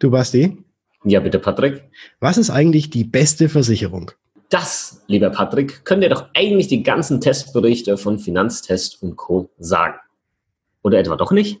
[0.00, 0.56] Du Basti?
[1.04, 1.84] Ja, bitte, Patrick.
[2.20, 4.12] Was ist eigentlich die beste Versicherung?
[4.48, 9.50] Das, lieber Patrick, können dir doch eigentlich die ganzen Testberichte von Finanztest und Co.
[9.58, 9.98] sagen.
[10.82, 11.60] Oder etwa doch nicht?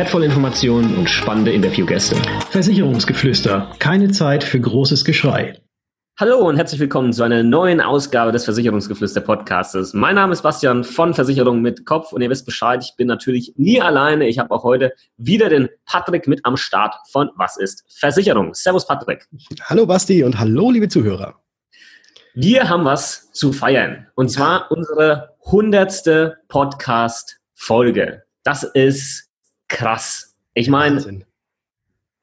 [0.01, 2.15] wertvolle Informationen und spannende Interviewgäste.
[2.49, 3.71] Versicherungsgeflüster.
[3.77, 5.61] Keine Zeit für großes Geschrei.
[6.19, 9.93] Hallo und herzlich willkommen zu einer neuen Ausgabe des Versicherungsgeflüster Podcastes.
[9.93, 13.53] Mein Name ist Bastian von Versicherung mit Kopf und ihr wisst Bescheid, ich bin natürlich
[13.57, 14.27] nie alleine.
[14.27, 18.55] Ich habe auch heute wieder den Patrick mit am Start von Was ist Versicherung.
[18.55, 19.27] Servus Patrick.
[19.65, 21.35] Hallo Basti und hallo liebe Zuhörer.
[22.33, 28.23] Wir haben was zu feiern und zwar unsere hundertste Podcast-Folge.
[28.43, 29.30] Das ist
[29.71, 30.35] krass.
[30.53, 31.23] Ich meine,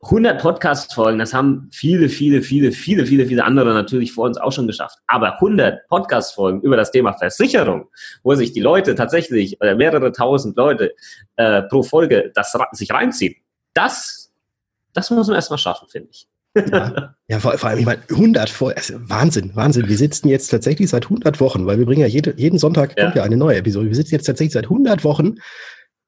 [0.03, 4.53] 100 Podcast-Folgen, das haben viele, viele, viele, viele, viele, viele andere natürlich vor uns auch
[4.53, 4.99] schon geschafft.
[5.07, 7.89] Aber 100 Podcast-Folgen über das Thema Versicherung,
[8.23, 10.93] wo sich die Leute tatsächlich, oder mehrere tausend Leute
[11.37, 13.35] äh, pro Folge das sich reinziehen,
[13.75, 14.31] das,
[14.93, 16.29] das muss man erstmal schaffen, finde ich.
[16.55, 19.89] Ja, ja vor, vor, allem, ich meine, 100 Folgen, also Wahnsinn, Wahnsinn.
[19.89, 23.05] Wir sitzen jetzt tatsächlich seit 100 Wochen, weil wir bringen ja jede, jeden Sonntag ja.
[23.05, 23.89] kommt ja eine neue Episode.
[23.89, 25.37] Wir sitzen jetzt tatsächlich seit 100 Wochen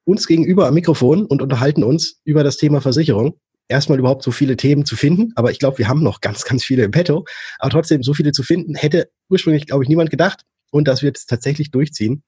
[0.05, 3.39] uns gegenüber am Mikrofon und unterhalten uns über das Thema Versicherung.
[3.69, 6.65] Erstmal überhaupt so viele Themen zu finden, aber ich glaube, wir haben noch ganz, ganz
[6.65, 7.25] viele im Petto.
[7.59, 10.43] Aber trotzdem, so viele zu finden, hätte ursprünglich, glaube ich, niemand gedacht.
[10.73, 12.23] Und das wird es tatsächlich durchziehen.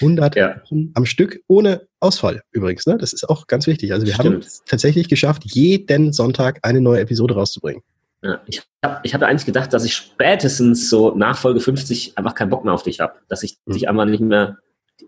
[0.00, 0.62] 100 ja.
[0.94, 2.86] am Stück ohne Ausfall übrigens.
[2.86, 2.98] Ne?
[2.98, 3.92] Das ist auch ganz wichtig.
[3.92, 4.26] Also wir Stimmt.
[4.26, 7.82] haben es tatsächlich geschafft, jeden Sonntag eine neue Episode rauszubringen.
[8.22, 12.34] Ja, ich habe ich hab eigentlich gedacht, dass ich spätestens so nach Folge 50 einfach
[12.34, 13.14] keinen Bock mehr auf dich habe.
[13.28, 13.72] Dass ich mhm.
[13.72, 14.58] dich einfach nicht mehr,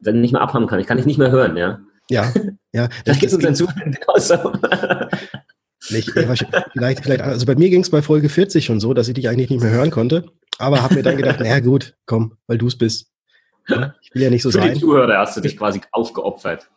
[0.01, 0.81] dann nicht mehr abhaben kann.
[0.81, 1.81] Ich kann dich nicht mehr hören, ja.
[2.11, 2.33] Ja,
[2.73, 2.89] ja.
[3.05, 4.53] Das, geht uns dann Zuhörern genauso.
[5.91, 9.15] Nicht, vielleicht, vielleicht, also bei mir ging es bei Folge 40 schon so, dass ich
[9.15, 10.27] dich eigentlich nicht mehr hören konnte.
[10.59, 13.11] Aber habe mir dann gedacht, naja gut, komm, weil du es bist.
[13.67, 14.69] Ja, ich will ja nicht so für sein.
[14.69, 16.69] Für die Zuhörer hast du dich quasi aufgeopfert.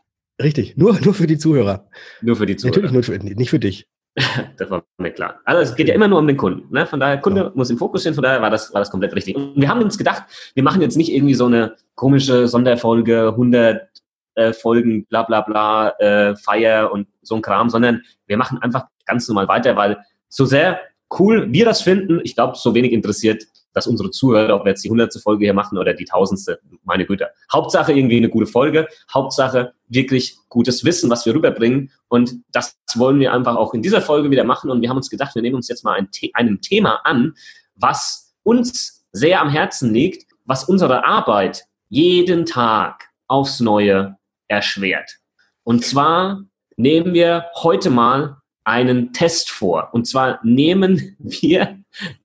[0.42, 1.90] Richtig, nur, nur für die Zuhörer.
[2.22, 2.76] Nur für die Zuhörer.
[2.76, 3.88] Natürlich nur für, nicht für dich.
[4.58, 5.40] das war mir klar.
[5.44, 6.72] Also es geht ja immer nur um den Kunden.
[6.74, 6.86] Ne?
[6.86, 7.52] Von daher, Kunde ja.
[7.56, 9.36] muss im Fokus stehen, von daher war das, war das komplett richtig.
[9.36, 10.24] Und wir haben uns gedacht,
[10.54, 13.90] wir machen jetzt nicht irgendwie so eine komische Sonderfolge, 100
[14.36, 18.86] äh, Folgen, bla bla bla, äh, Feier und so ein Kram, sondern wir machen einfach
[19.06, 19.98] ganz normal weiter, weil
[20.30, 20.80] so sehr
[21.20, 23.44] cool wir das finden, ich glaube, so wenig interessiert
[23.74, 27.06] dass unsere Zuhörer, ob wir jetzt die hundertste Folge hier machen oder die tausendste, meine
[27.06, 27.30] Güte.
[27.52, 31.92] Hauptsache irgendwie eine gute Folge, Hauptsache wirklich gutes Wissen, was wir rüberbringen.
[32.08, 34.70] Und das wollen wir einfach auch in dieser Folge wieder machen.
[34.70, 37.34] Und wir haben uns gedacht, wir nehmen uns jetzt mal ein, einem Thema an,
[37.76, 44.18] was uns sehr am Herzen liegt, was unsere Arbeit jeden Tag aufs Neue
[44.53, 45.19] erschwert.
[45.64, 46.44] Und zwar
[46.75, 49.90] nehmen wir heute mal einen Test vor.
[49.91, 51.80] Und zwar nehmen wir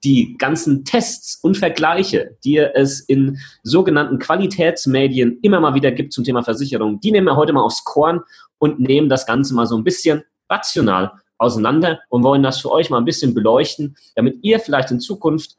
[0.05, 6.25] die ganzen Tests und Vergleiche, die es in sogenannten Qualitätsmedien immer mal wieder gibt zum
[6.25, 8.21] Thema Versicherung, die nehmen wir heute mal aufs Korn
[8.59, 12.91] und nehmen das Ganze mal so ein bisschen rational auseinander und wollen das für euch
[12.91, 15.56] mal ein bisschen beleuchten, damit ihr vielleicht in Zukunft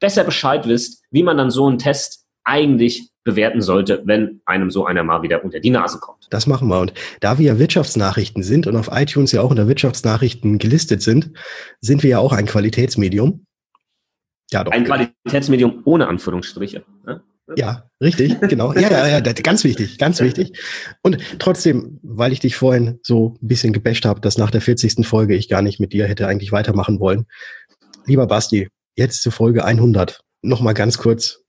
[0.00, 4.86] besser Bescheid wisst, wie man dann so einen Test eigentlich bewerten sollte, wenn einem so
[4.86, 6.26] einer mal wieder unter die Nase kommt.
[6.30, 6.80] Das machen wir.
[6.80, 11.32] Und da wir ja Wirtschaftsnachrichten sind und auf iTunes ja auch unter Wirtschaftsnachrichten gelistet sind,
[11.80, 13.44] sind wir ja auch ein Qualitätsmedium.
[14.50, 14.72] Ja, doch.
[14.72, 16.82] Ein Qualitätsmedium ohne Anführungsstriche.
[17.06, 17.22] Ne?
[17.56, 18.72] Ja, richtig, genau.
[18.74, 20.58] Ja, ja, ja, ganz wichtig, ganz wichtig.
[21.02, 25.06] Und trotzdem, weil ich dich vorhin so ein bisschen gebasht habe, dass nach der 40.
[25.06, 27.26] Folge ich gar nicht mit dir hätte eigentlich weitermachen wollen.
[28.06, 30.20] Lieber Basti, jetzt zur Folge 100.
[30.42, 31.39] Nochmal ganz kurz,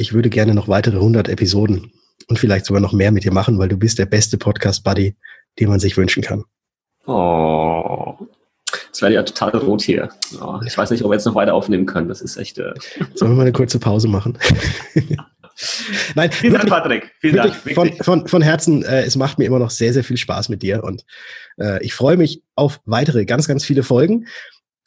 [0.00, 1.92] ich würde gerne noch weitere 100 Episoden
[2.28, 5.14] und vielleicht sogar noch mehr mit dir machen, weil du bist der beste Podcast-Buddy,
[5.58, 6.44] den man sich wünschen kann.
[7.06, 8.16] Oh,
[8.86, 10.08] jetzt werde ich ja total rot hier.
[10.40, 12.08] Oh, ich weiß nicht, ob wir jetzt noch weiter aufnehmen können.
[12.08, 12.58] Das ist echt.
[12.58, 12.72] Äh
[13.14, 14.38] Sollen wir mal eine kurze Pause machen?
[16.14, 17.12] Nein, vielen wirklich, Dank, Patrick.
[17.20, 17.54] Vielen Dank.
[17.54, 20.62] Von, von, von Herzen, äh, es macht mir immer noch sehr, sehr viel Spaß mit
[20.62, 21.04] dir und
[21.58, 24.26] äh, ich freue mich auf weitere, ganz, ganz viele Folgen.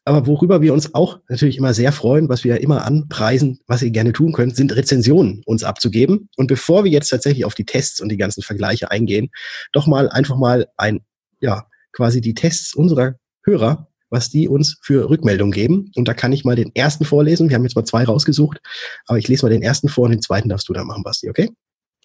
[0.05, 3.81] Aber worüber wir uns auch natürlich immer sehr freuen, was wir ja immer anpreisen, was
[3.81, 6.29] ihr gerne tun könnt, sind Rezensionen uns abzugeben.
[6.35, 9.29] Und bevor wir jetzt tatsächlich auf die Tests und die ganzen Vergleiche eingehen,
[9.71, 11.01] doch mal einfach mal ein,
[11.39, 13.15] ja, quasi die Tests unserer
[13.45, 15.91] Hörer, was die uns für Rückmeldungen geben.
[15.95, 17.50] Und da kann ich mal den ersten vorlesen.
[17.50, 18.59] Wir haben jetzt mal zwei rausgesucht,
[19.07, 21.29] aber ich lese mal den ersten vor und den zweiten darfst du dann machen, Basti,
[21.29, 21.50] okay?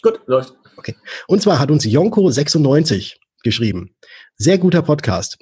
[0.02, 0.54] Gut, läuft.
[0.76, 0.94] Okay.
[1.26, 3.96] Und zwar hat uns Jonko96 geschrieben.
[4.36, 5.38] Sehr guter Podcast.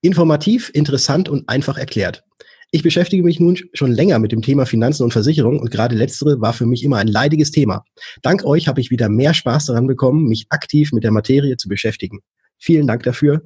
[0.00, 2.24] Informativ, interessant und einfach erklärt.
[2.70, 6.40] Ich beschäftige mich nun schon länger mit dem Thema Finanzen und Versicherung und gerade letztere
[6.40, 7.82] war für mich immer ein leidiges Thema.
[8.22, 11.68] Dank euch habe ich wieder mehr Spaß daran bekommen, mich aktiv mit der Materie zu
[11.68, 12.20] beschäftigen.
[12.58, 13.42] Vielen Dank dafür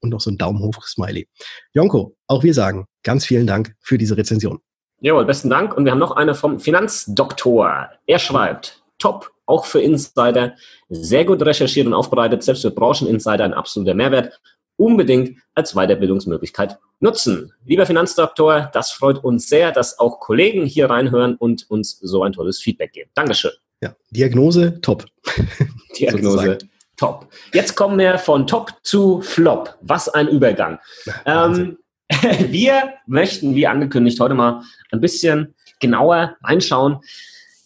[0.00, 1.26] und noch so ein Daumen hoch Smiley.
[1.72, 4.58] Jonko, auch wir sagen ganz vielen Dank für diese Rezension.
[5.00, 5.76] Jawohl, besten Dank.
[5.76, 7.90] Und wir haben noch eine vom Finanzdoktor.
[8.06, 10.54] Er schreibt, top, auch für Insider,
[10.88, 14.40] sehr gut recherchiert und aufbereitet, selbst für Brancheninsider ein absoluter Mehrwert
[14.76, 17.52] unbedingt als Weiterbildungsmöglichkeit nutzen.
[17.64, 22.32] Lieber Finanzdoktor, das freut uns sehr, dass auch Kollegen hier reinhören und uns so ein
[22.32, 23.10] tolles Feedback geben.
[23.14, 23.52] Dankeschön.
[23.82, 25.06] Ja, Diagnose top.
[25.98, 26.58] Diagnose
[26.96, 27.28] top.
[27.52, 29.76] Jetzt kommen wir von top zu flop.
[29.82, 30.78] Was ein Übergang.
[31.24, 31.78] Ähm,
[32.48, 37.00] wir möchten, wie angekündigt, heute mal ein bisschen genauer reinschauen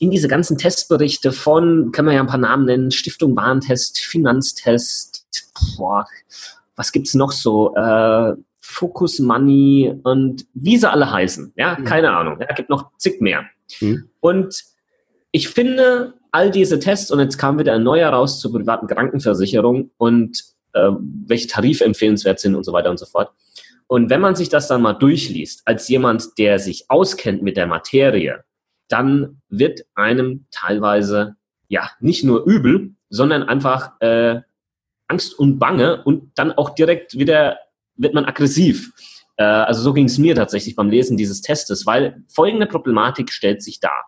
[0.01, 5.27] in diese ganzen Testberichte von, können wir ja ein paar Namen nennen, Stiftung Warentest, Finanztest,
[5.77, 6.07] boah,
[6.81, 7.75] was gibt's noch so?
[7.75, 8.33] Äh,
[8.63, 11.53] Focus Money und wie sie alle heißen.
[11.57, 11.85] Ja, mhm.
[11.85, 12.39] keine Ahnung.
[12.41, 13.45] Ja, gibt noch zig mehr.
[13.83, 14.09] Mhm.
[14.21, 14.65] Und
[15.31, 19.91] ich finde, all diese Tests, und jetzt kam wieder ein neuer raus zur privaten Krankenversicherung
[19.99, 20.43] und
[20.73, 20.91] äh,
[21.27, 23.31] welche Tarife empfehlenswert sind und so weiter und so fort.
[23.87, 27.67] Und wenn man sich das dann mal durchliest, als jemand, der sich auskennt mit der
[27.67, 28.43] Materie,
[28.89, 31.37] dann wird einem teilweise
[31.69, 34.41] ja nicht nur übel, sondern einfach äh,
[35.11, 37.59] Angst und Bange und dann auch direkt wieder
[37.97, 38.93] wird man aggressiv.
[39.37, 43.63] Äh, also so ging es mir tatsächlich beim Lesen dieses Testes, weil folgende Problematik stellt
[43.63, 44.07] sich dar.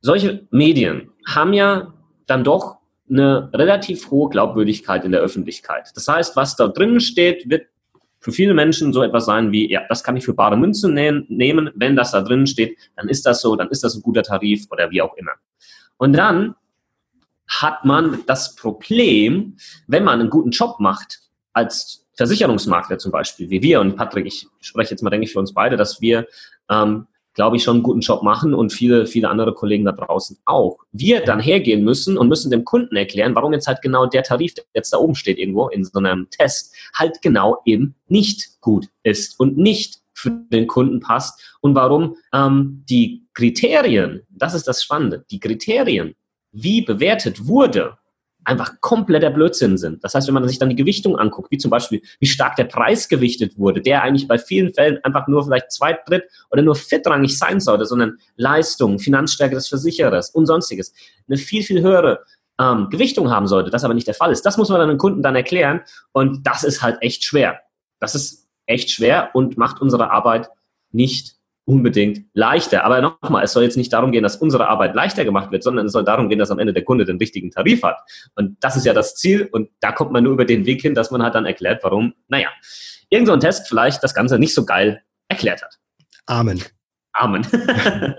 [0.00, 1.94] Solche Medien haben ja
[2.26, 2.78] dann doch
[3.08, 5.90] eine relativ hohe Glaubwürdigkeit in der Öffentlichkeit.
[5.94, 7.66] Das heißt, was da drinnen steht, wird
[8.20, 11.70] für viele Menschen so etwas sein wie, ja, das kann ich für bare Münze nehmen.
[11.74, 14.66] Wenn das da drinnen steht, dann ist das so, dann ist das ein guter Tarif
[14.70, 15.32] oder wie auch immer.
[15.98, 16.54] Und dann
[17.48, 19.56] hat man das Problem,
[19.86, 21.20] wenn man einen guten Job macht,
[21.52, 25.38] als Versicherungsmakler zum Beispiel, wie wir und Patrick, ich spreche jetzt mal, denke ich, für
[25.38, 26.26] uns beide, dass wir,
[26.70, 30.38] ähm, glaube ich, schon einen guten Job machen und viele, viele andere Kollegen da draußen
[30.44, 30.78] auch.
[30.92, 34.54] Wir dann hergehen müssen und müssen dem Kunden erklären, warum jetzt halt genau der Tarif,
[34.54, 38.86] der jetzt da oben steht irgendwo in so einem Test, halt genau eben nicht gut
[39.02, 44.84] ist und nicht für den Kunden passt und warum ähm, die Kriterien, das ist das
[44.84, 46.14] Spannende, die Kriterien,
[46.54, 47.98] wie bewertet wurde,
[48.44, 50.04] einfach kompletter Blödsinn sind.
[50.04, 52.64] Das heißt, wenn man sich dann die Gewichtung anguckt, wie zum Beispiel, wie stark der
[52.64, 56.76] Preis gewichtet wurde, der eigentlich bei vielen Fällen einfach nur vielleicht zweit, dritt oder nur
[56.76, 60.92] viertrangig sein sollte, sondern Leistung, Finanzstärke des Versicherers und sonstiges,
[61.26, 62.20] eine viel, viel höhere
[62.60, 64.42] ähm, Gewichtung haben sollte, das aber nicht der Fall ist.
[64.42, 65.80] Das muss man dann den Kunden dann erklären
[66.12, 67.60] und das ist halt echt schwer.
[67.98, 70.50] Das ist echt schwer und macht unsere Arbeit
[70.92, 72.84] nicht unbedingt leichter.
[72.84, 75.86] Aber nochmal, es soll jetzt nicht darum gehen, dass unsere Arbeit leichter gemacht wird, sondern
[75.86, 77.98] es soll darum gehen, dass am Ende der Kunde den richtigen Tarif hat.
[78.34, 79.48] Und das ist ja das Ziel.
[79.50, 82.14] Und da kommt man nur über den Weg hin, dass man halt dann erklärt, warum,
[82.28, 82.48] naja,
[83.08, 85.78] irgend so ein Test vielleicht das Ganze nicht so geil erklärt hat.
[86.26, 86.62] Amen.
[87.14, 87.46] Amen.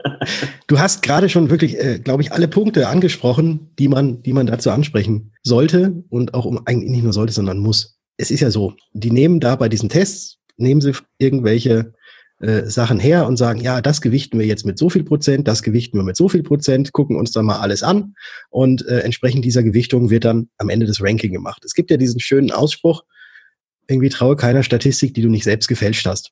[0.68, 4.48] du hast gerade schon wirklich, äh, glaube ich, alle Punkte angesprochen, die man, die man
[4.48, 8.00] dazu ansprechen sollte und auch um eigentlich nicht nur sollte, sondern muss.
[8.18, 11.94] Es ist ja so, die nehmen da bei diesen Tests, nehmen sie irgendwelche
[12.46, 15.64] äh, Sachen her und sagen, ja, das gewichten wir jetzt mit so viel Prozent, das
[15.64, 18.14] gewichten wir mit so viel Prozent, gucken uns dann mal alles an
[18.50, 21.64] und äh, entsprechend dieser Gewichtung wird dann am Ende das Ranking gemacht.
[21.66, 23.04] Es gibt ja diesen schönen Ausspruch,
[23.88, 26.32] irgendwie traue keiner Statistik, die du nicht selbst gefälscht hast.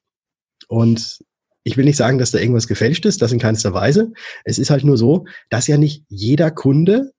[0.68, 1.20] Und
[1.64, 4.12] ich will nicht sagen, dass da irgendwas gefälscht ist, das in keinster Weise.
[4.44, 7.12] Es ist halt nur so, dass ja nicht jeder Kunde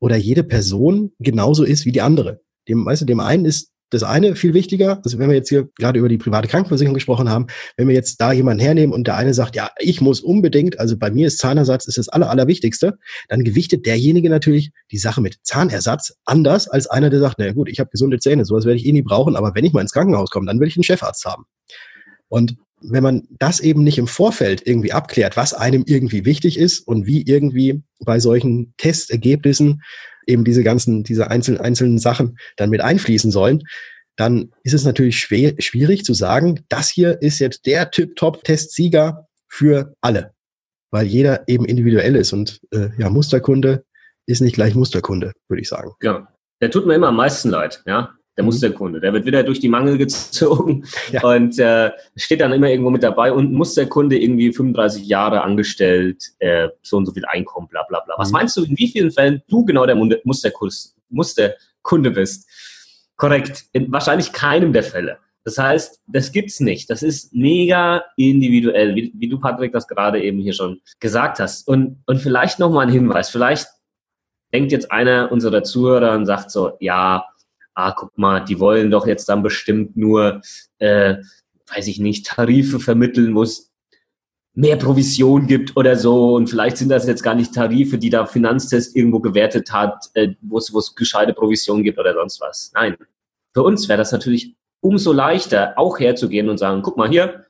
[0.00, 2.40] oder jede Person genauso ist wie die andere.
[2.68, 5.68] Dem, weißt du, dem einen ist das eine viel wichtiger, also wenn wir jetzt hier
[5.76, 9.16] gerade über die private Krankenversicherung gesprochen haben, wenn wir jetzt da jemanden hernehmen und der
[9.16, 12.98] eine sagt, ja, ich muss unbedingt, also bei mir ist Zahnersatz ist das aller, allerwichtigste,
[13.28, 17.68] dann gewichtet derjenige natürlich die Sache mit Zahnersatz anders als einer, der sagt, na gut,
[17.68, 19.92] ich habe gesunde Zähne, sowas werde ich eh nie brauchen, aber wenn ich mal ins
[19.92, 21.44] Krankenhaus komme, dann will ich einen Chefarzt haben.
[22.28, 26.80] Und wenn man das eben nicht im Vorfeld irgendwie abklärt, was einem irgendwie wichtig ist
[26.86, 29.82] und wie irgendwie bei solchen Testergebnissen
[30.30, 33.62] eben diese ganzen, diese einzelnen, einzelnen Sachen dann mit einfließen sollen,
[34.16, 39.94] dann ist es natürlich schwer, schwierig zu sagen, das hier ist jetzt der Tip-Top-Testsieger für
[40.00, 40.32] alle,
[40.90, 43.84] weil jeder eben individuell ist und äh, ja, Musterkunde
[44.26, 45.92] ist nicht gleich Musterkunde, würde ich sagen.
[46.02, 46.28] Ja,
[46.60, 48.46] der tut mir immer am meisten leid, ja der mhm.
[48.46, 49.00] Musterkunde.
[49.00, 51.22] Der wird wieder durch die Mangel gezogen ja.
[51.22, 56.68] und äh, steht dann immer irgendwo mit dabei und Musterkunde irgendwie 35 Jahre angestellt, äh,
[56.82, 58.14] so und so viel Einkommen, bla bla bla.
[58.18, 58.32] Was mhm.
[58.32, 62.48] meinst du, in wie vielen Fällen du genau der Musterkurs, Musterkunde bist?
[63.16, 65.18] Korrekt, in wahrscheinlich keinem der Fälle.
[65.44, 66.90] Das heißt, das gibt's nicht.
[66.90, 71.66] Das ist mega individuell, wie, wie du, Patrick, das gerade eben hier schon gesagt hast.
[71.66, 73.30] Und, und vielleicht nochmal ein Hinweis.
[73.30, 73.66] Vielleicht
[74.52, 77.24] denkt jetzt einer unserer Zuhörer und sagt so, ja,
[77.74, 80.40] ah, guck mal, die wollen doch jetzt dann bestimmt nur,
[80.78, 81.16] äh,
[81.74, 83.70] weiß ich nicht, Tarife vermitteln, wo es
[84.54, 86.34] mehr Provision gibt oder so.
[86.34, 90.34] Und vielleicht sind das jetzt gar nicht Tarife, die da Finanztest irgendwo gewertet hat, äh,
[90.42, 92.72] wo es gescheite Provision gibt oder sonst was.
[92.74, 92.96] Nein.
[93.52, 97.46] Für uns wäre das natürlich umso leichter, auch herzugehen und sagen, guck mal hier,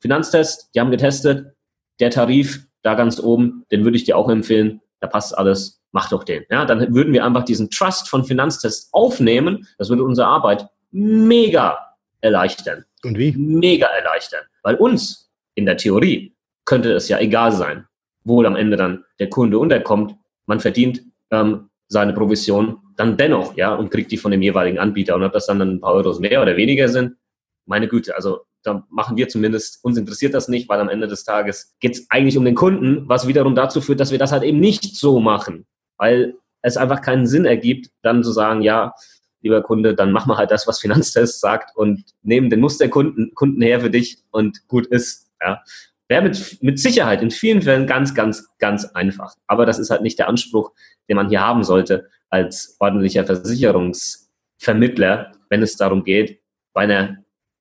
[0.00, 1.54] Finanztest, die haben getestet,
[2.00, 6.08] der Tarif da ganz oben, den würde ich dir auch empfehlen, da passt alles, mach
[6.08, 6.44] doch den.
[6.50, 11.78] Ja, dann würden wir einfach diesen Trust von Finanztest aufnehmen, das würde unsere Arbeit mega
[12.20, 12.84] erleichtern.
[13.04, 13.32] Und wie?
[13.32, 14.42] Mega erleichtern.
[14.62, 17.86] Weil uns in der Theorie könnte es ja egal sein,
[18.24, 20.14] wo am Ende dann der Kunde unterkommt.
[20.46, 25.14] Man verdient ähm, seine Provision dann dennoch, ja, und kriegt die von dem jeweiligen Anbieter.
[25.14, 27.16] Und ob das dann ein paar Euros mehr oder weniger sind,
[27.64, 31.24] meine Güte, also da machen wir zumindest, uns interessiert das nicht, weil am Ende des
[31.24, 34.42] Tages geht es eigentlich um den Kunden, was wiederum dazu führt, dass wir das halt
[34.42, 38.92] eben nicht so machen, weil es einfach keinen Sinn ergibt, dann zu sagen, ja,
[39.40, 43.62] lieber Kunde, dann mach mal halt das, was Finanztest sagt und nehmen den Musterkunden Kunden
[43.62, 45.30] her für dich und gut ist.
[45.40, 45.62] Ja.
[46.08, 49.34] Wäre mit, mit Sicherheit in vielen Fällen ganz, ganz, ganz einfach.
[49.46, 50.72] Aber das ist halt nicht der Anspruch,
[51.08, 56.40] den man hier haben sollte als ordentlicher Versicherungsvermittler, wenn es darum geht,
[56.72, 57.18] bei einer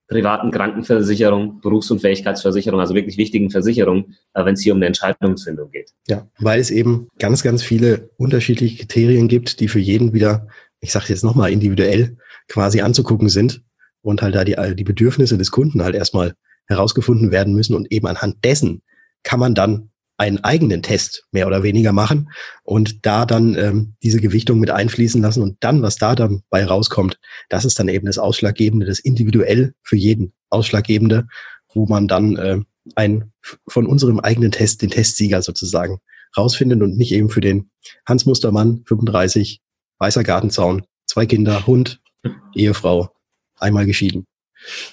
[0.07, 5.91] privaten Krankenversicherung, Berufsunfähigkeitsversicherung, also wirklich wichtigen Versicherungen, äh, wenn es hier um eine Entscheidungsfindung geht.
[6.07, 10.47] Ja, weil es eben ganz, ganz viele unterschiedliche Kriterien gibt, die für jeden wieder,
[10.79, 13.61] ich sage jetzt nochmal, individuell quasi anzugucken sind
[14.01, 16.33] und halt da die, die Bedürfnisse des Kunden halt erstmal
[16.67, 18.81] herausgefunden werden müssen und eben anhand dessen
[19.23, 22.29] kann man dann einen eigenen Test mehr oder weniger machen
[22.63, 27.19] und da dann ähm, diese Gewichtung mit einfließen lassen und dann, was da dabei rauskommt,
[27.49, 31.27] das ist dann eben das Ausschlaggebende, das individuell für jeden Ausschlaggebende,
[31.73, 32.59] wo man dann äh,
[32.95, 33.31] ein
[33.67, 35.99] von unserem eigenen Test, den Testsieger sozusagen,
[36.35, 37.69] rausfindet und nicht eben für den
[38.05, 39.61] Hans Mustermann, 35,
[39.99, 42.01] weißer Gartenzaun, zwei Kinder, Hund,
[42.55, 43.11] Ehefrau,
[43.59, 44.25] einmal geschieden.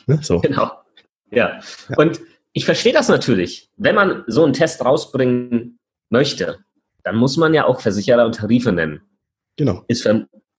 [0.07, 0.19] Ne?
[0.23, 0.41] So.
[0.41, 0.71] Genau.
[1.31, 1.61] Ja.
[1.89, 1.97] ja.
[1.97, 2.21] Und
[2.55, 3.69] ich verstehe das natürlich.
[3.77, 6.61] Wenn man so einen Test rausbringen möchte,
[7.03, 9.03] dann muss man ja auch Versicherer und Tarife nennen.
[9.57, 9.85] Genau.
[9.89, 10.09] Ist,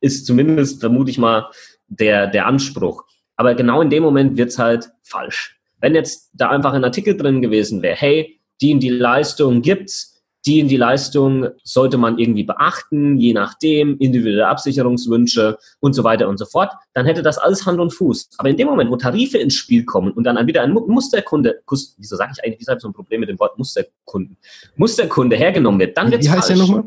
[0.01, 1.49] ist zumindest, vermute ich mal,
[1.87, 3.03] der, der Anspruch.
[3.37, 5.57] Aber genau in dem Moment wird es halt falsch.
[5.79, 10.14] Wenn jetzt da einfach ein Artikel drin gewesen wäre, hey, die in die Leistung gibt's,
[10.45, 16.29] die in die Leistung sollte man irgendwie beachten, je nachdem, individuelle Absicherungswünsche und so weiter
[16.29, 18.29] und so fort, dann hätte das alles Hand und Fuß.
[18.37, 21.61] Aber in dem Moment, wo Tarife ins Spiel kommen und dann wieder ein Musterkunde,
[21.97, 24.37] wieso sage ich eigentlich, wieso habe ich so ein Problem mit dem Wort Musterkunden,
[24.75, 26.59] Musterkunde hergenommen wird, dann wird es Wie heißt falsch.
[26.59, 26.83] der nochmal?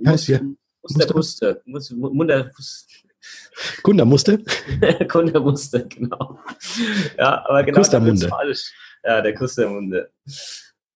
[0.00, 0.40] Wie heißt der?
[0.82, 2.50] Muster, Muster, Muster,
[3.82, 4.38] Kundermuster?
[5.08, 6.38] Kundermuster, genau.
[7.18, 8.72] Ja, aber genau, falsch.
[9.02, 10.10] Ja, der Kuss der Munde.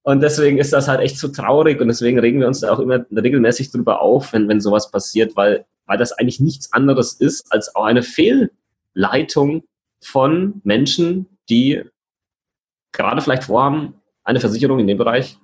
[0.09, 2.79] Und deswegen ist das halt echt so traurig und deswegen regen wir uns da auch
[2.79, 7.53] immer regelmäßig drüber auf, wenn, wenn sowas passiert, weil, weil das eigentlich nichts anderes ist
[7.53, 9.65] als auch eine Fehlleitung
[10.01, 11.83] von Menschen, die
[12.91, 15.37] gerade vielleicht vorhaben, eine Versicherung in dem Bereich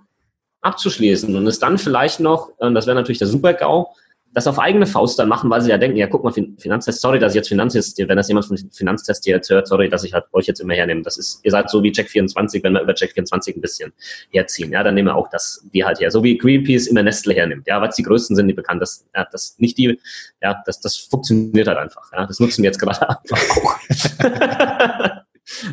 [0.62, 1.37] abzuschließen.
[1.37, 3.94] Und es dann vielleicht noch, das wäre natürlich der Super-GAU,
[4.35, 7.21] das auf eigene Faust dann machen, weil sie ja denken, ja, guck mal, Finanztest, sorry,
[7.21, 10.25] dass ich jetzt Finanztest, wenn das jemand von Finanztest jetzt hört, sorry, dass ich halt
[10.33, 11.03] euch jetzt immer hernehme.
[11.03, 13.93] Das ist, ihr seid so wie Check24, wenn wir über Check24 ein bisschen
[14.31, 14.73] herziehen.
[14.73, 16.11] Ja, dann nehmen wir auch das, die halt her.
[16.11, 17.69] So wie Greenpeace immer Nestle hernimmt.
[17.69, 20.00] Ja, weil es die größten sind, die bekannt, das, ja, das nicht die,
[20.43, 22.11] ja, das, das funktioniert halt einfach.
[22.12, 25.25] Ja, das nutzen wir jetzt gerade einfach auch.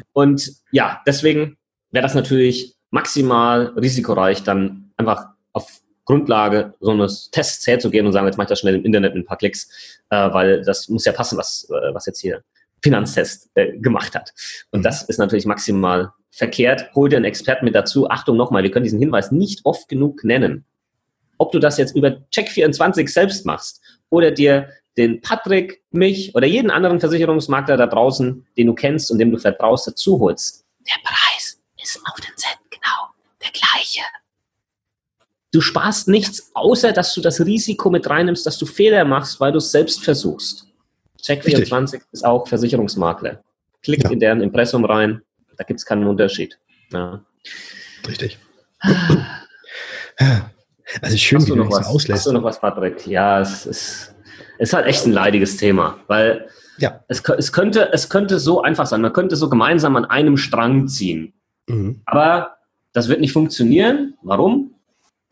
[0.14, 1.58] Und ja, deswegen
[1.90, 8.26] wäre das natürlich maximal risikoreich, dann einfach auf Grundlage so eines Tests herzugehen und sagen,
[8.26, 9.70] jetzt mache ich das schnell im Internet mit ein paar Klicks,
[10.10, 12.44] äh, weil das muss ja passen, was, äh, was jetzt hier
[12.82, 14.34] Finanztest äh, gemacht hat.
[14.72, 14.84] Und mhm.
[14.84, 16.90] das ist natürlich maximal verkehrt.
[16.96, 18.10] Hol dir einen Experten mit dazu.
[18.10, 20.66] Achtung nochmal, wir können diesen Hinweis nicht oft genug nennen.
[21.38, 26.70] Ob du das jetzt über Check24 selbst machst oder dir den Patrick, mich oder jeden
[26.70, 30.66] anderen Versicherungsmakler da draußen, den du kennst und dem du vertraust, dazu holst.
[30.82, 33.10] Der Preis ist auf den Cent genau
[33.42, 34.02] der gleiche.
[35.52, 39.52] Du sparst nichts, außer dass du das Risiko mit reinnimmst, dass du Fehler machst, weil
[39.52, 40.66] du es selbst versuchst.
[41.22, 43.44] Check24 ist auch Versicherungsmakler.
[43.84, 44.10] Klick ja.
[44.10, 45.22] in deren Impressum rein,
[45.58, 46.58] da gibt es keinen Unterschied.
[46.92, 47.24] Ja.
[48.08, 48.40] Richtig.
[51.02, 52.20] Also schön, hast wie du noch was, auslässt.
[52.20, 53.08] Hast du noch was, Patrick?
[53.08, 54.16] Ja, es ist,
[54.58, 57.04] es ist halt echt ein leidiges Thema, weil ja.
[57.08, 59.02] es, es, könnte, es könnte so einfach sein.
[59.02, 61.34] Man könnte so gemeinsam an einem Strang ziehen.
[61.68, 62.02] Mhm.
[62.06, 62.58] Aber
[62.92, 64.16] das wird nicht funktionieren.
[64.22, 64.76] Warum?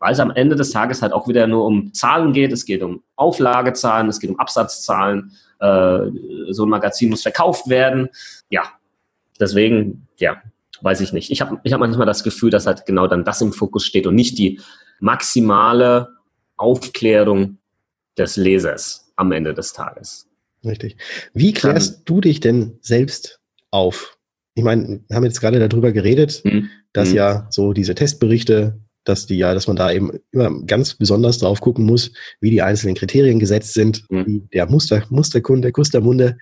[0.00, 2.52] Weil es am Ende des Tages halt auch wieder nur um Zahlen geht.
[2.52, 5.32] Es geht um Auflagezahlen, es geht um Absatzzahlen.
[5.60, 6.06] Äh,
[6.48, 8.08] so ein Magazin muss verkauft werden.
[8.48, 8.62] Ja,
[9.38, 10.42] deswegen, ja,
[10.80, 11.30] weiß ich nicht.
[11.30, 14.06] Ich habe ich hab manchmal das Gefühl, dass halt genau dann das im Fokus steht
[14.06, 14.58] und nicht die
[15.00, 16.08] maximale
[16.56, 17.58] Aufklärung
[18.16, 20.28] des Lesers am Ende des Tages.
[20.64, 20.96] Richtig.
[21.34, 23.40] Wie klärst Dann, du dich denn selbst
[23.70, 24.18] auf?
[24.54, 26.70] Ich meine, wir haben jetzt gerade darüber geredet, mhm.
[26.92, 27.16] dass mhm.
[27.16, 31.60] ja so diese Testberichte, dass die ja, dass man da eben immer ganz besonders drauf
[31.60, 34.26] gucken muss, wie die einzelnen Kriterien gesetzt sind, mhm.
[34.26, 36.38] wie der Muster, Musterkunde, Kustermunde,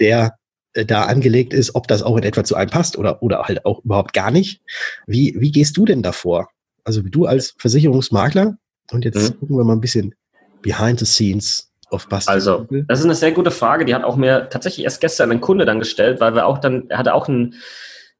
[0.00, 0.34] der
[0.74, 3.64] äh, da angelegt ist, ob das auch in etwa zu einem passt oder, oder halt
[3.64, 4.60] auch überhaupt gar nicht.
[5.06, 6.48] Wie, wie gehst du denn davor?
[6.84, 8.56] Also du als Versicherungsmakler,
[8.92, 9.40] und jetzt mhm.
[9.40, 10.14] gucken wir mal ein bisschen
[10.62, 12.34] behind the scenes auf Bastian.
[12.34, 13.84] Also, das ist eine sehr gute Frage.
[13.84, 16.88] Die hat auch mir tatsächlich erst gestern ein Kunde dann gestellt, weil wir auch dann,
[16.88, 17.54] er hatte auch einen,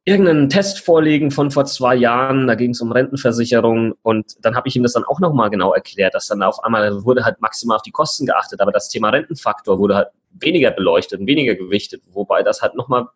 [0.06, 4.68] irgendeinen Test vorliegen von vor zwei Jahren, da ging es um Rentenversicherung und dann habe
[4.68, 7.76] ich ihm das dann auch nochmal genau erklärt, dass dann auf einmal wurde halt maximal
[7.76, 12.02] auf die Kosten geachtet, aber das Thema Rentenfaktor wurde halt weniger beleuchtet und weniger gewichtet,
[12.12, 13.08] wobei das halt nochmal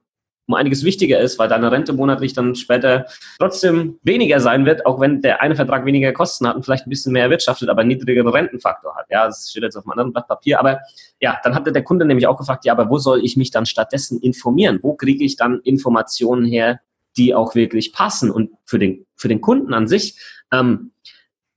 [0.50, 3.07] um einiges wichtiger ist, weil deine Rente monatlich dann später
[3.38, 6.90] trotzdem weniger sein wird, auch wenn der eine Vertrag weniger Kosten hat und vielleicht ein
[6.90, 9.07] bisschen mehr erwirtschaftet, aber einen niedrigeren Rentenfaktor hat.
[9.11, 10.59] Ja, das steht jetzt auf einem anderen Blatt Papier.
[10.59, 10.80] Aber
[11.21, 13.64] ja, dann hatte der Kunde nämlich auch gefragt, ja, aber wo soll ich mich dann
[13.64, 14.80] stattdessen informieren?
[14.83, 16.80] Wo kriege ich dann Informationen her,
[17.16, 18.33] die auch wirklich passen?
[18.33, 20.19] Und für den, für den Kunden an sich,
[20.50, 20.90] ähm,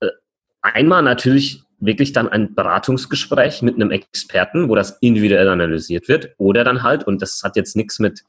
[0.01, 0.09] äh,
[0.61, 6.63] einmal natürlich wirklich dann ein Beratungsgespräch mit einem Experten, wo das individuell analysiert wird, oder
[6.63, 8.23] dann halt, und das hat jetzt nichts mit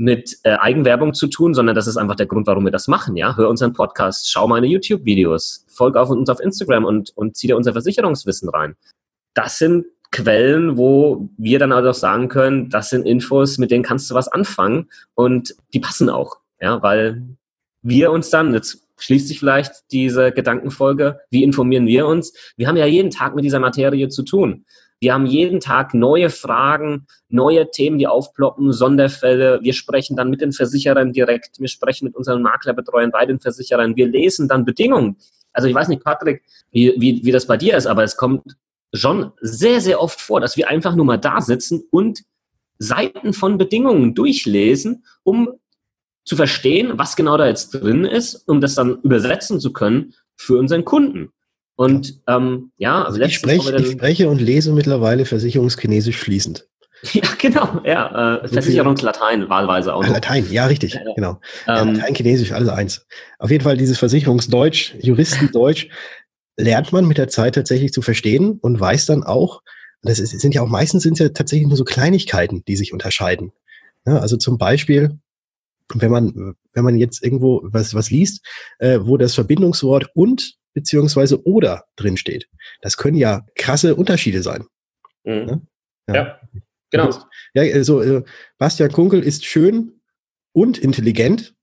[0.00, 3.18] mit äh, Eigenwerbung zu tun, sondern das ist einfach der Grund, warum wir das machen.
[3.18, 7.48] Ja, hör unseren Podcast, schau meine YouTube-Videos, folg auf uns auf Instagram und und zieh
[7.48, 8.76] dir unser Versicherungswissen rein.
[9.34, 14.10] Das sind Quellen, wo wir dann auch sagen können, das sind Infos, mit denen kannst
[14.10, 17.22] du was anfangen und die passen auch, ja, weil
[17.82, 22.32] wir uns dann jetzt schließt sich vielleicht diese Gedankenfolge, wie informieren wir uns?
[22.56, 24.64] Wir haben ja jeden Tag mit dieser Materie zu tun.
[25.00, 29.60] Wir haben jeden Tag neue Fragen, neue Themen, die aufploppen, Sonderfälle.
[29.62, 31.58] Wir sprechen dann mit den Versicherern direkt.
[31.58, 33.96] Wir sprechen mit unseren Maklerbetreuern bei den Versicherern.
[33.96, 35.16] Wir lesen dann Bedingungen.
[35.54, 38.56] Also ich weiß nicht, Patrick, wie, wie, wie das bei dir ist, aber es kommt
[38.92, 42.20] schon sehr, sehr oft vor, dass wir einfach nur mal da sitzen und
[42.78, 45.50] Seiten von Bedingungen durchlesen, um
[46.24, 50.58] zu verstehen, was genau da jetzt drin ist, um das dann übersetzen zu können für
[50.58, 51.32] unseren Kunden.
[51.80, 56.66] Und ähm, ja, also ich, spreche, ich spreche und lese mittlerweile Versicherungschinesisch fließend.
[57.14, 58.42] Ja, genau, ja.
[58.44, 60.02] Äh, Versicherungslatein wahlweise auch.
[60.02, 60.12] Noch.
[60.12, 61.14] Latein, ja, richtig, ja, ja.
[61.14, 61.40] genau.
[61.66, 63.06] Ähm, Latein, Chinesisch, alles eins.
[63.38, 65.88] Auf jeden Fall dieses Versicherungsdeutsch, Juristendeutsch,
[66.58, 69.62] lernt man mit der Zeit tatsächlich zu verstehen und weiß dann auch,
[70.02, 72.92] das ist, sind ja auch meistens sind es ja tatsächlich nur so Kleinigkeiten, die sich
[72.92, 73.52] unterscheiden.
[74.04, 75.18] Ja, also zum Beispiel,
[75.94, 78.44] wenn man, wenn man jetzt irgendwo was, was liest,
[78.80, 82.48] äh, wo das Verbindungswort und beziehungsweise oder drin steht.
[82.80, 84.64] Das können ja krasse Unterschiede sein.
[85.24, 85.32] Mhm.
[85.32, 85.66] Ne?
[86.08, 86.14] Ja.
[86.14, 86.40] ja.
[86.90, 87.10] genau.
[87.54, 88.22] Ja, also äh,
[88.58, 90.00] Bastian Kunkel ist schön
[90.52, 91.54] und intelligent.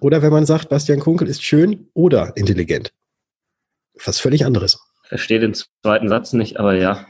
[0.00, 2.92] Oder wenn man sagt, Bastian Kunkel ist schön oder intelligent.
[4.04, 4.78] Was völlig anderes.
[5.04, 7.06] Verstehe den zweiten Satz nicht, aber ja.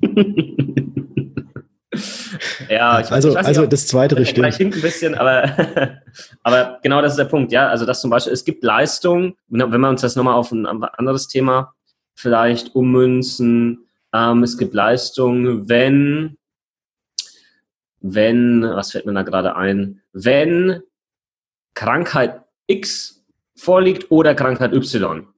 [2.74, 4.36] Ja, ich, also, ich weiß also nicht, das zweite stimmt.
[4.36, 6.02] Vielleicht hinkt ein bisschen, aber,
[6.42, 7.68] aber genau das ist der Punkt, ja.
[7.68, 11.28] Also, dass zum Beispiel, es gibt Leistungen, wenn wir uns das nochmal auf ein anderes
[11.28, 11.72] Thema
[12.16, 16.36] vielleicht ummünzen, ähm, es gibt Leistungen, wenn,
[18.00, 20.82] wenn, was fällt mir da gerade ein, wenn
[21.74, 23.24] Krankheit X
[23.56, 25.28] vorliegt oder Krankheit Y.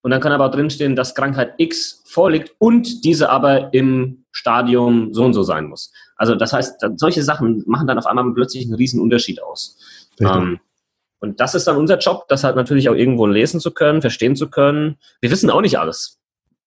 [0.00, 5.12] Und dann kann aber auch drinstehen, dass Krankheit X vorliegt und diese aber im Stadium
[5.12, 5.92] so und so sein muss.
[6.16, 9.76] Also das heißt, solche Sachen machen dann auf einmal plötzlich einen riesen Unterschied aus.
[10.20, 10.60] Ähm,
[11.20, 14.36] und das ist dann unser Job, das halt natürlich auch irgendwo lesen zu können, verstehen
[14.36, 14.96] zu können.
[15.20, 16.18] Wir wissen auch nicht alles.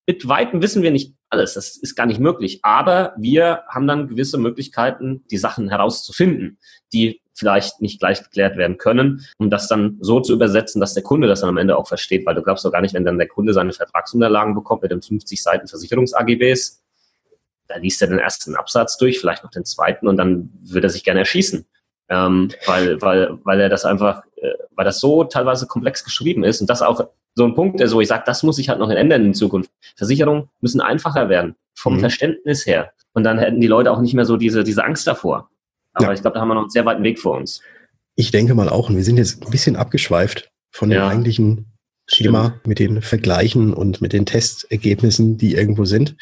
[0.05, 1.53] Mit Weitem wissen wir nicht alles.
[1.53, 2.59] Das ist gar nicht möglich.
[2.63, 6.57] Aber wir haben dann gewisse Möglichkeiten, die Sachen herauszufinden,
[6.91, 11.03] die vielleicht nicht gleich geklärt werden können, um das dann so zu übersetzen, dass der
[11.03, 13.17] Kunde das dann am Ende auch versteht, weil du glaubst doch gar nicht, wenn dann
[13.17, 16.80] der Kunde seine Vertragsunterlagen bekommt mit den 50 Seiten Versicherungs-AGBs,
[17.73, 20.89] da liest er den ersten Absatz durch, vielleicht noch den zweiten und dann wird er
[20.89, 21.65] sich gerne erschießen.
[22.09, 26.59] Ähm, weil, weil, weil er das einfach, äh, weil das so teilweise komplex geschrieben ist
[26.59, 28.89] und das auch so ein Punkt ist, wo ich sage, das muss sich halt noch
[28.89, 29.71] ändern in Zukunft.
[29.95, 31.99] Versicherungen müssen einfacher werden, vom mhm.
[32.01, 32.91] Verständnis her.
[33.13, 35.49] Und dann hätten die Leute auch nicht mehr so diese, diese Angst davor.
[35.93, 36.13] Aber ja.
[36.13, 37.61] ich glaube, da haben wir noch einen sehr weiten Weg vor uns.
[38.15, 38.89] Ich denke mal auch.
[38.89, 40.99] Und wir sind jetzt ein bisschen abgeschweift von ja.
[40.99, 41.71] dem eigentlichen
[42.07, 42.67] Thema Stimmt.
[42.67, 46.15] mit den Vergleichen und mit den Testergebnissen, die irgendwo sind.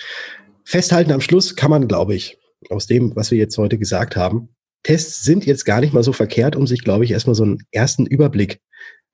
[0.69, 2.37] Festhalten am Schluss kann man, glaube ich,
[2.69, 4.49] aus dem, was wir jetzt heute gesagt haben,
[4.83, 7.63] Tests sind jetzt gar nicht mal so verkehrt, um sich, glaube ich, erstmal so einen
[7.71, 8.61] ersten Überblick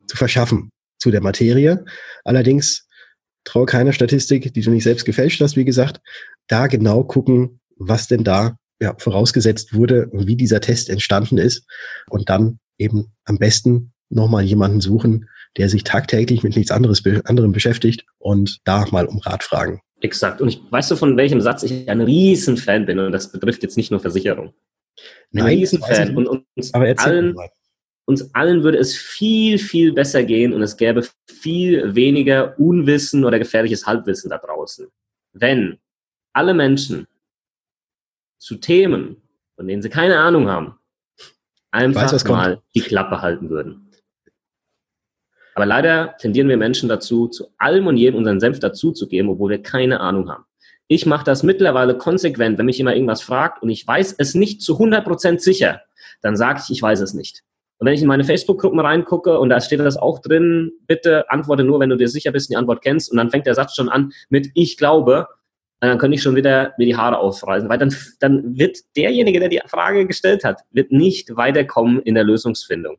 [0.05, 1.85] zu verschaffen zu der Materie.
[2.25, 2.89] Allerdings
[3.45, 6.01] traue keiner Statistik, die du nicht selbst gefälscht hast, wie gesagt,
[6.49, 11.65] da genau gucken, was denn da ja, vorausgesetzt wurde, wie dieser Test entstanden ist
[12.09, 17.51] und dann eben am besten nochmal jemanden suchen, der sich tagtäglich mit nichts anderes anderem
[17.51, 19.81] beschäftigt und da mal um Rat fragen.
[20.01, 20.41] Exakt.
[20.41, 23.77] Und ich weißt du, von welchem Satz ich ein Riesenfan bin, und das betrifft jetzt
[23.77, 24.53] nicht nur Versicherung.
[24.97, 26.15] Ein Nein, Riesenfan.
[26.15, 27.35] Und uns allen,
[28.05, 33.39] uns allen würde es viel, viel besser gehen und es gäbe viel weniger Unwissen oder
[33.39, 34.87] gefährliches Halbwissen da draußen,
[35.33, 35.79] wenn
[36.33, 37.07] alle Menschen
[38.37, 39.17] zu Themen,
[39.55, 40.75] von denen sie keine Ahnung haben,
[41.71, 43.84] einfach weiß, mal die Klappe halten würden.
[45.55, 49.63] Aber leider tendieren wir Menschen dazu, zu allem und jedem unseren Senf dazuzugeben, obwohl wir
[49.63, 50.43] keine Ahnung haben.
[50.87, 54.61] Ich mache das mittlerweile konsequent, wenn mich immer irgendwas fragt und ich weiß es nicht
[54.61, 55.81] zu 100% sicher,
[56.21, 57.41] dann sage ich, ich weiß es nicht.
[57.77, 61.63] Und wenn ich in meine Facebook-Gruppen reingucke und da steht das auch drin, bitte antworte
[61.63, 63.11] nur, wenn du dir sicher bist und die Antwort kennst.
[63.11, 65.27] Und dann fängt der Satz schon an mit Ich glaube,
[65.79, 69.49] dann könnte ich schon wieder mir die Haare aufreißen, weil dann, dann wird derjenige, der
[69.49, 72.97] die Frage gestellt hat, wird nicht weiterkommen in der Lösungsfindung.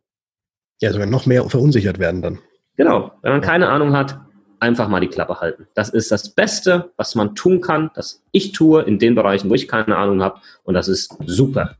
[0.80, 2.38] Ja, sogar noch mehr verunsichert werden dann.
[2.76, 3.12] Genau.
[3.22, 4.20] Wenn man keine Ahnung hat,
[4.60, 5.66] einfach mal die Klappe halten.
[5.74, 9.54] Das ist das Beste, was man tun kann, das ich tue in den Bereichen, wo
[9.54, 10.40] ich keine Ahnung habe.
[10.64, 11.76] Und das ist super.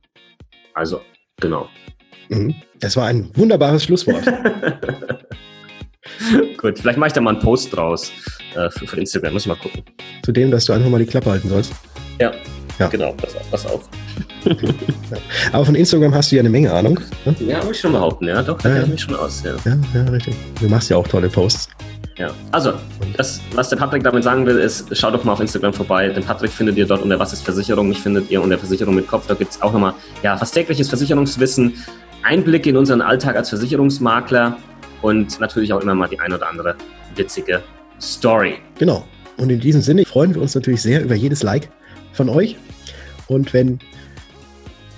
[0.74, 1.00] Also,
[1.40, 1.68] genau.
[2.28, 2.54] Mhm.
[2.80, 4.24] Das war ein wunderbares Schlusswort.
[6.58, 8.12] Gut, vielleicht mache ich da mal einen Post draus
[8.54, 9.32] äh, für, für, Instagram.
[9.32, 9.82] Muss ich mal gucken.
[10.22, 11.72] Zu dem, dass du einfach mal die Klappe halten sollst.
[12.20, 12.32] Ja,
[12.78, 12.88] ja.
[12.88, 13.82] genau, das, das auch.
[15.52, 17.00] Aber von Instagram hast du ja eine Menge Ahnung.
[17.24, 17.34] Ne?
[17.40, 18.42] Ja, würde ich schon behaupten, ja.
[18.42, 19.42] Doch, da ja, kenne ich mich schon aus.
[19.42, 19.54] Ja.
[19.64, 20.34] ja, ja, richtig.
[20.60, 21.68] Du machst ja auch tolle Posts.
[22.16, 22.72] Ja, also,
[23.16, 26.08] das, was der Patrick damit sagen will, ist, schaut doch mal auf Instagram vorbei.
[26.08, 27.88] Den Patrick findet ihr dort unter Was ist Versicherung?
[27.88, 29.26] Mich findet ihr unter Versicherung mit Kopf.
[29.26, 31.74] Da gibt es auch nochmal ja, fast tägliches Versicherungswissen,
[32.22, 34.56] Einblicke in unseren Alltag als Versicherungsmakler
[35.02, 36.74] und natürlich auch immer mal die ein oder andere
[37.16, 37.62] witzige
[38.00, 38.56] Story.
[38.78, 39.04] Genau.
[39.36, 41.68] Und in diesem Sinne freuen wir uns natürlich sehr über jedes Like
[42.12, 42.56] von euch.
[43.28, 43.80] Und wenn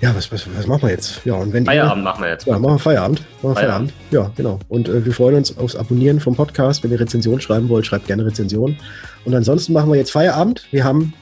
[0.01, 1.25] ja, was, was, was machen wir jetzt?
[1.25, 2.47] Ja, und wenn Feierabend machen wir jetzt.
[2.47, 3.19] Ja, machen wir Feierabend.
[3.41, 3.91] Machen wir Feierabend.
[3.91, 3.93] Feierabend.
[4.11, 4.59] Ja, genau.
[4.69, 6.83] Und äh, wir freuen uns aufs Abonnieren vom Podcast.
[6.83, 8.77] Wenn ihr Rezension schreiben wollt, schreibt gerne Rezension.
[9.25, 10.65] Und ansonsten machen wir jetzt Feierabend.
[10.71, 11.13] Wir haben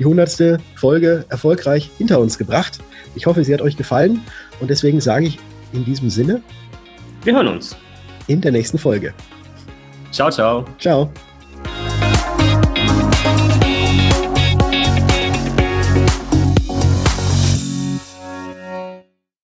[0.00, 2.80] die hundertste Folge erfolgreich hinter uns gebracht.
[3.14, 4.20] Ich hoffe, sie hat euch gefallen.
[4.58, 5.38] Und deswegen sage ich
[5.72, 6.42] in diesem Sinne:
[7.22, 7.76] Wir hören uns
[8.26, 9.14] in der nächsten Folge.
[10.10, 10.64] Ciao, ciao.
[10.80, 11.08] Ciao.